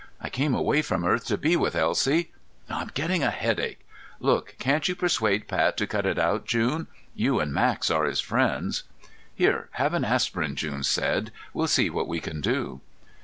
[0.19, 2.31] "I came away from Earth to be with Elsie....
[2.67, 3.85] I'm getting a headache.
[4.19, 6.87] Look, can't you persuade Pat to cut it out, June?
[7.13, 8.81] You and Max are his friends."
[9.35, 11.31] "Here, have an aspirin," June said.
[11.53, 12.81] "We'll see what we can do."